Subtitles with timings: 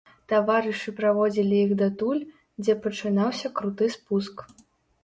[0.31, 2.25] Таварышы праводзілі іх датуль,
[2.65, 4.37] дзе пачынаўся круты спуск.